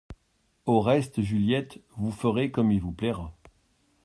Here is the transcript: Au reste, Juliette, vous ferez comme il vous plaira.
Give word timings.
Au 0.65 0.79
reste, 0.81 1.21
Juliette, 1.21 1.79
vous 1.95 2.09
ferez 2.11 2.49
comme 2.49 2.71
il 2.71 2.81
vous 2.81 2.91
plaira. 2.91 3.37